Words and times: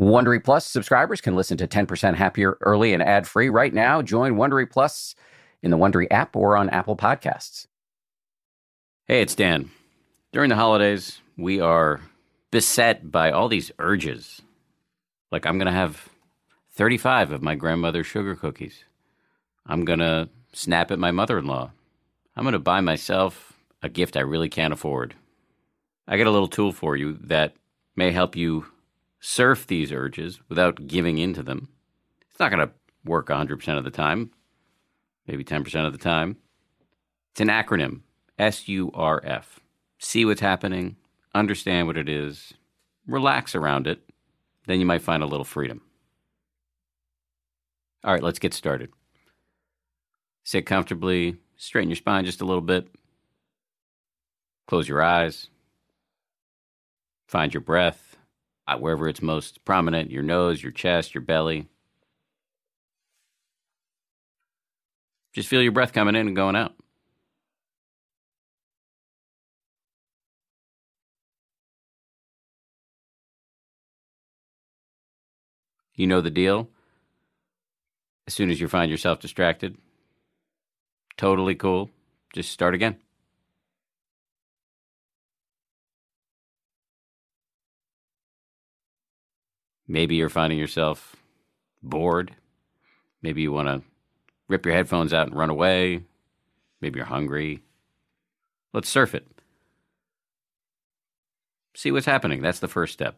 Wondery 0.00 0.42
Plus 0.42 0.64
subscribers 0.64 1.20
can 1.20 1.36
listen 1.36 1.58
to 1.58 1.68
10% 1.68 2.14
Happier 2.14 2.56
early 2.62 2.94
and 2.94 3.02
ad 3.02 3.28
free 3.28 3.50
right 3.50 3.72
now. 3.72 4.00
Join 4.00 4.36
Wondery 4.36 4.68
Plus 4.68 5.14
in 5.62 5.70
the 5.70 5.76
Wondery 5.76 6.06
app 6.10 6.34
or 6.34 6.56
on 6.56 6.70
Apple 6.70 6.96
Podcasts. 6.96 7.66
Hey, 9.06 9.20
it's 9.20 9.34
Dan. 9.34 9.70
During 10.32 10.48
the 10.48 10.56
holidays, 10.56 11.20
we 11.36 11.60
are 11.60 12.00
beset 12.50 13.12
by 13.12 13.30
all 13.30 13.48
these 13.48 13.70
urges. 13.78 14.40
Like, 15.30 15.44
I'm 15.44 15.58
going 15.58 15.66
to 15.66 15.72
have 15.72 16.08
35 16.72 17.32
of 17.32 17.42
my 17.42 17.54
grandmother's 17.54 18.06
sugar 18.06 18.34
cookies. 18.34 18.84
I'm 19.66 19.84
going 19.84 19.98
to 19.98 20.30
snap 20.54 20.90
at 20.90 20.98
my 20.98 21.10
mother 21.10 21.38
in 21.38 21.44
law. 21.44 21.72
I'm 22.34 22.44
going 22.44 22.54
to 22.54 22.58
buy 22.58 22.80
myself 22.80 23.52
a 23.82 23.90
gift 23.90 24.16
I 24.16 24.20
really 24.20 24.48
can't 24.48 24.72
afford. 24.72 25.14
I 26.08 26.16
got 26.16 26.26
a 26.26 26.30
little 26.30 26.48
tool 26.48 26.72
for 26.72 26.96
you 26.96 27.18
that 27.24 27.52
may 27.96 28.12
help 28.12 28.34
you 28.34 28.64
surf 29.20 29.66
these 29.66 29.92
urges 29.92 30.40
without 30.48 30.86
giving 30.86 31.18
in 31.18 31.34
to 31.34 31.42
them. 31.42 31.68
It's 32.30 32.40
not 32.40 32.50
going 32.50 32.66
to 32.66 32.74
work 33.04 33.28
100% 33.28 33.78
of 33.78 33.84
the 33.84 33.90
time, 33.90 34.30
maybe 35.26 35.44
10% 35.44 35.86
of 35.86 35.92
the 35.92 35.98
time. 35.98 36.36
It's 37.32 37.40
an 37.40 37.48
acronym 37.48 38.00
S 38.38 38.66
U 38.68 38.90
R 38.94 39.20
F. 39.24 39.60
See 39.98 40.24
what's 40.24 40.40
happening, 40.40 40.96
understand 41.34 41.86
what 41.86 41.98
it 41.98 42.08
is, 42.08 42.54
relax 43.06 43.54
around 43.54 43.86
it, 43.86 44.00
then 44.66 44.80
you 44.80 44.86
might 44.86 45.02
find 45.02 45.22
a 45.22 45.26
little 45.26 45.44
freedom. 45.44 45.82
All 48.02 48.12
right, 48.14 48.22
let's 48.22 48.38
get 48.38 48.54
started. 48.54 48.90
Sit 50.44 50.64
comfortably, 50.64 51.36
straighten 51.56 51.90
your 51.90 51.96
spine 51.96 52.24
just 52.24 52.40
a 52.40 52.46
little 52.46 52.62
bit, 52.62 52.88
close 54.66 54.88
your 54.88 55.02
eyes, 55.02 55.48
find 57.26 57.52
your 57.52 57.60
breath 57.60 58.09
Uh, 58.70 58.78
wherever 58.78 59.08
it's 59.08 59.20
most 59.20 59.64
prominent 59.64 60.12
your 60.12 60.22
nose, 60.22 60.62
your 60.62 60.70
chest, 60.70 61.12
your 61.12 61.22
belly. 61.22 61.66
Just 65.32 65.48
feel 65.48 65.60
your 65.60 65.72
breath 65.72 65.92
coming 65.92 66.14
in 66.14 66.28
and 66.28 66.36
going 66.36 66.54
out. 66.54 66.74
You 75.96 76.06
know 76.06 76.20
the 76.20 76.30
deal. 76.30 76.68
As 78.28 78.34
soon 78.34 78.50
as 78.50 78.60
you 78.60 78.68
find 78.68 78.88
yourself 78.88 79.18
distracted, 79.18 79.76
totally 81.16 81.56
cool. 81.56 81.90
Just 82.32 82.52
start 82.52 82.74
again. 82.74 82.98
Maybe 89.90 90.14
you're 90.14 90.28
finding 90.28 90.56
yourself 90.56 91.16
bored. 91.82 92.36
Maybe 93.22 93.42
you 93.42 93.50
want 93.50 93.66
to 93.66 93.82
rip 94.46 94.64
your 94.64 94.72
headphones 94.72 95.12
out 95.12 95.26
and 95.26 95.36
run 95.36 95.50
away. 95.50 96.04
Maybe 96.80 96.98
you're 96.98 97.06
hungry. 97.06 97.64
Let's 98.72 98.88
surf 98.88 99.16
it. 99.16 99.26
See 101.74 101.90
what's 101.90 102.06
happening. 102.06 102.40
That's 102.40 102.60
the 102.60 102.68
first 102.68 102.92
step. 102.92 103.16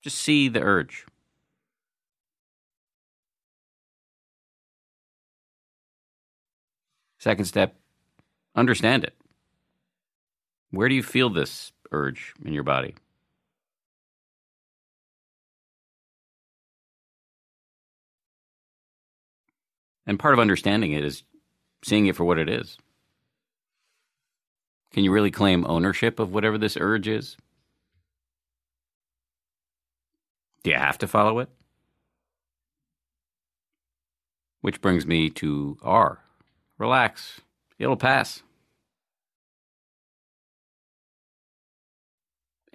Just 0.00 0.16
see 0.16 0.48
the 0.48 0.62
urge. 0.62 1.04
Second 7.18 7.44
step, 7.44 7.76
understand 8.54 9.04
it. 9.04 9.17
Where 10.70 10.88
do 10.88 10.94
you 10.94 11.02
feel 11.02 11.30
this 11.30 11.72
urge 11.92 12.34
in 12.44 12.52
your 12.52 12.62
body? 12.62 12.94
And 20.06 20.18
part 20.18 20.34
of 20.34 20.40
understanding 20.40 20.92
it 20.92 21.04
is 21.04 21.22
seeing 21.84 22.06
it 22.06 22.16
for 22.16 22.24
what 22.24 22.38
it 22.38 22.48
is. 22.48 22.78
Can 24.92 25.04
you 25.04 25.12
really 25.12 25.30
claim 25.30 25.66
ownership 25.66 26.18
of 26.18 26.32
whatever 26.32 26.56
this 26.56 26.78
urge 26.80 27.08
is? 27.08 27.36
Do 30.62 30.70
you 30.70 30.76
have 30.76 30.98
to 30.98 31.06
follow 31.06 31.38
it? 31.40 31.48
Which 34.60 34.80
brings 34.80 35.06
me 35.06 35.30
to 35.30 35.78
R. 35.82 36.20
Relax. 36.78 37.40
It'll 37.78 37.96
pass. 37.96 38.42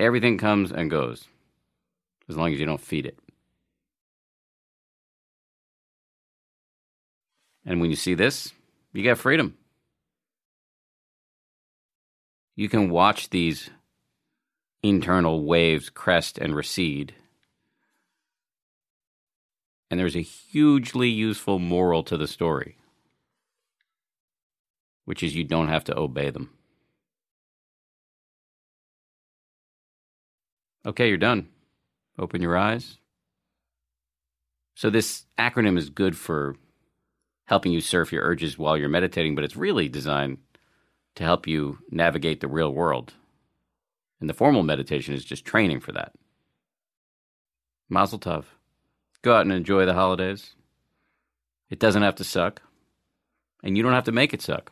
Everything 0.03 0.37
comes 0.37 0.69
and 0.69 0.91
goes 0.91 1.29
as 2.27 2.35
long 2.35 2.51
as 2.51 2.59
you 2.59 2.65
don't 2.65 2.81
feed 2.81 3.05
it. 3.05 3.17
And 7.65 7.79
when 7.79 7.89
you 7.89 7.95
see 7.95 8.13
this, 8.13 8.51
you 8.91 9.01
got 9.01 9.17
freedom. 9.17 9.55
You 12.57 12.67
can 12.67 12.89
watch 12.89 13.29
these 13.29 13.69
internal 14.83 15.45
waves 15.45 15.89
crest 15.89 16.37
and 16.37 16.53
recede. 16.53 17.15
And 19.89 19.97
there's 19.97 20.17
a 20.17 20.21
hugely 20.21 21.07
useful 21.07 21.59
moral 21.59 22.03
to 22.03 22.17
the 22.17 22.27
story, 22.27 22.75
which 25.05 25.23
is 25.23 25.33
you 25.33 25.45
don't 25.45 25.69
have 25.69 25.85
to 25.85 25.97
obey 25.97 26.29
them. 26.29 26.49
Okay, 30.85 31.07
you're 31.07 31.17
done. 31.17 31.47
Open 32.19 32.41
your 32.41 32.57
eyes. 32.57 32.97
So, 34.75 34.89
this 34.89 35.25
acronym 35.37 35.77
is 35.77 35.89
good 35.89 36.17
for 36.17 36.55
helping 37.45 37.71
you 37.71 37.81
surf 37.81 38.11
your 38.11 38.23
urges 38.23 38.57
while 38.57 38.77
you're 38.77 38.89
meditating, 38.89 39.35
but 39.35 39.43
it's 39.43 39.55
really 39.55 39.87
designed 39.87 40.39
to 41.15 41.23
help 41.23 41.47
you 41.47 41.79
navigate 41.89 42.39
the 42.39 42.47
real 42.47 42.73
world. 42.73 43.13
And 44.19 44.29
the 44.29 44.33
formal 44.33 44.63
meditation 44.63 45.13
is 45.13 45.25
just 45.25 45.45
training 45.45 45.79
for 45.79 45.91
that. 45.91 46.13
Mazel 47.89 48.19
tov. 48.19 48.45
Go 49.21 49.35
out 49.35 49.41
and 49.41 49.51
enjoy 49.51 49.85
the 49.85 49.93
holidays. 49.93 50.55
It 51.69 51.79
doesn't 51.79 52.03
have 52.03 52.15
to 52.15 52.23
suck, 52.23 52.61
and 53.63 53.77
you 53.77 53.83
don't 53.83 53.93
have 53.93 54.05
to 54.05 54.11
make 54.11 54.33
it 54.33 54.41
suck. 54.41 54.71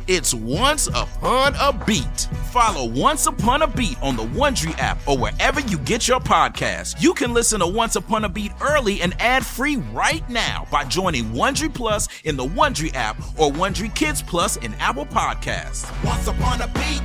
It's 0.13 0.33
Once 0.33 0.87
Upon 0.87 1.55
a 1.55 1.71
Beat. 1.85 2.27
Follow 2.51 2.85
Once 2.85 3.27
Upon 3.27 3.61
a 3.61 3.67
Beat 3.67 3.95
on 4.03 4.17
the 4.17 4.25
Wondery 4.25 4.77
app 4.77 4.97
or 5.07 5.17
wherever 5.17 5.61
you 5.61 5.77
get 5.77 6.05
your 6.05 6.19
podcasts. 6.19 7.01
You 7.01 7.13
can 7.13 7.33
listen 7.33 7.61
to 7.61 7.67
Once 7.67 7.95
Upon 7.95 8.25
a 8.25 8.29
Beat 8.29 8.51
early 8.59 9.01
and 9.01 9.15
ad 9.21 9.45
free 9.45 9.77
right 9.77 10.29
now 10.29 10.67
by 10.69 10.83
joining 10.83 11.31
Wondery 11.31 11.73
Plus 11.73 12.09
in 12.25 12.35
the 12.35 12.45
Wondery 12.45 12.93
app 12.93 13.17
or 13.39 13.53
Wondery 13.53 13.95
Kids 13.95 14.21
Plus 14.21 14.57
in 14.57 14.73
Apple 14.81 15.05
Podcasts. 15.05 15.89
Once 16.03 16.27
Upon 16.27 16.59
a 16.59 16.67
Beat. 16.67 17.01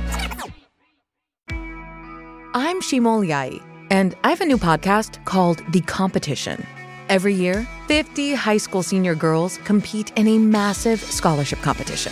I'm 2.53 2.81
Shima 2.81 3.07
Oliaee, 3.07 3.63
and 3.89 4.17
I 4.25 4.31
have 4.31 4.41
a 4.41 4.45
new 4.45 4.57
podcast 4.57 5.23
called 5.23 5.63
The 5.71 5.79
Competition. 5.79 6.61
Every 7.07 7.33
year, 7.33 7.65
50 7.87 8.33
high 8.33 8.57
school 8.57 8.83
senior 8.83 9.15
girls 9.15 9.59
compete 9.59 10.11
in 10.17 10.27
a 10.27 10.37
massive 10.37 10.99
scholarship 10.99 11.61
competition. 11.61 12.11